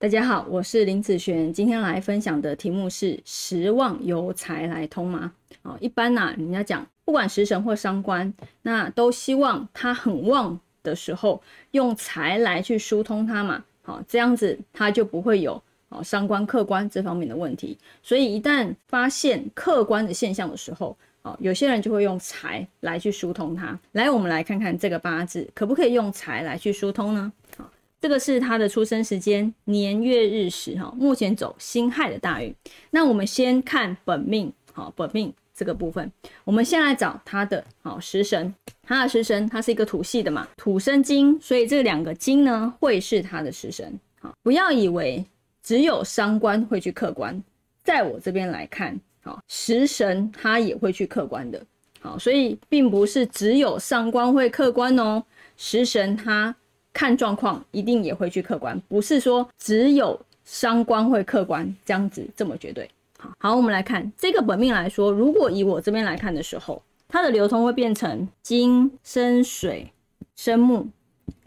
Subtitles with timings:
[0.00, 5.32] 大家好，我是林子璇，今天来分享的题目是“十旺由财来通”吗？
[5.62, 8.32] 哦，一般呐，人家讲不管食神或伤官，
[8.62, 11.42] 那都希望它很旺的时候
[11.72, 17.76] 用财来去疏通它嘛，好，这样子它就不会有哦伤官客官这方面的问题。
[18.00, 23.76] 所以一旦发现客观的现象的时候，哦，有些人就会用财来去疏通它。
[23.90, 27.32] 来，我们来看看这个八字可不可以用财来去疏通呢？
[27.56, 27.67] 好，
[28.00, 32.54] 这个是他的出生时间、年月日时哈，目前走辛亥的大运。
[32.90, 36.10] 那我们先看本命，好，本命这个部分，
[36.44, 43.98] 我们先来找他的好食神，他的食神，他是一个土系的嘛，土生金，所以这两个金呢会是他的食神。
[44.20, 45.24] 好，不要以为
[45.62, 47.42] 只有伤官会去客观，
[47.82, 48.98] 在我这边来看。
[49.46, 51.62] 食神他也会去客观的，
[52.00, 55.22] 好，所以并不是只有上官会客观哦。
[55.58, 56.56] 食神他
[56.92, 62.90] 看状况一定也会去客观，不是说只有伤官会客观这样子这么绝对。
[63.18, 69.92] 好，好，我们来看这个本命来说，如果以我这边来看的时候，它的流通会变成金生水
[70.36, 70.86] 生木，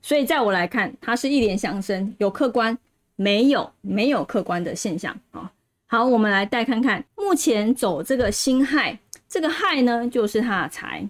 [0.00, 2.78] 所以在我来看，它是一连相生，有客观，
[3.16, 5.52] 没有没有客观的现象啊。
[5.86, 11.08] 好，我们来带看看，目前走这个辛亥，这个亥呢就是它的财。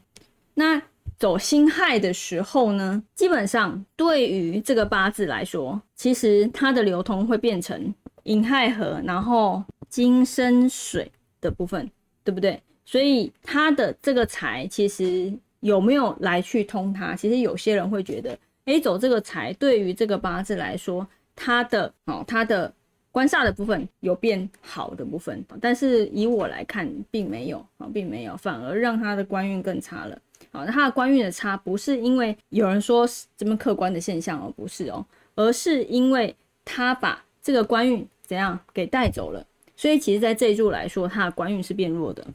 [0.55, 0.83] 那
[1.19, 11.91] 走辛亥的时候呢，基本上对于这个八字来说，其实它的流通会变成寅亥合，然后金生水的部分，
[12.23, 12.63] 对不对？
[12.85, 17.17] 所以它的这个财其实有没有来去通它？
[17.17, 22.73] 其实有些人会觉得，哎，走这个财对于这个八字来说，它的哦，它的。
[23.11, 30.17] 官煞的部分有变好的部分，但是以我来看，并没有啊，并没有，反而让他的官运更差了。
[30.51, 39.45] 好，那他的官运的差，不是因为有人说这么客观的现象哦，不是哦，而是因为他把这个官运怎样给带走了。
[39.77, 42.27] 所以其实，在这一柱来说，他的官运是变弱的，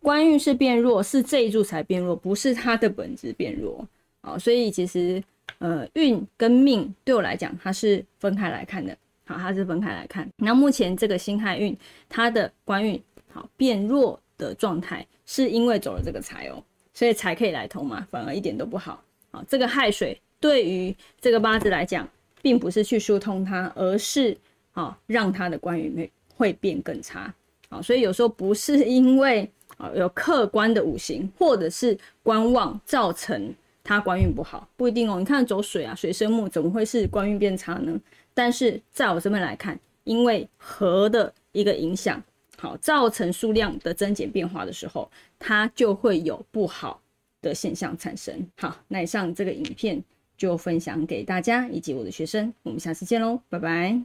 [0.00, 3.84] 官运是变弱，是这一柱才变弱，不是他的本质变弱。
[4.20, 5.20] 好，所以其实
[5.58, 8.96] 呃，运跟命对我来讲，它是分开来看的。
[9.24, 10.28] 好，它是分开来看。
[10.36, 11.76] 那目前这个辛亥运，
[12.08, 13.02] 它的官运
[13.32, 16.62] 好变弱的状态，是因为走了这个财哦，
[16.94, 19.02] 所以才可以来通嘛，反而一点都不好。
[19.30, 22.08] 好，这个亥水对于这个八字来讲，
[22.42, 24.36] 并不是去疏通它，而是
[24.72, 27.32] 好让它的官运会会变更差。
[27.70, 35.18] 好，所以有时候不是因为啊有客观的五行或者是观望造成它官运不好，不一定哦。
[35.18, 37.98] 你看走水啊，水生木，怎么会是官运变差呢？
[38.34, 42.22] 但是在我这边来看，因为和的一个影响，
[42.62, 47.02] 好造成数量的增减变化的时候，它就会有不好
[47.40, 48.46] 的现象产生。
[48.56, 50.00] 好，那以上这个影片
[50.36, 54.00] 就分享给大家以及我的学生，我们下次见喽，拜拜。